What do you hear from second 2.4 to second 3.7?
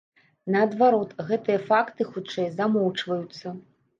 замоўчваюцца.